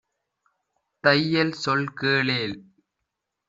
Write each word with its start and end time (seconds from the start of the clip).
தையல் 1.03 1.53
சொல் 1.53 1.87
கேளேல். 1.93 2.57